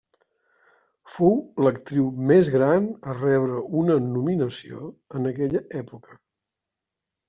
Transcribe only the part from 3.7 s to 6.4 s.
una nominació en aquella època.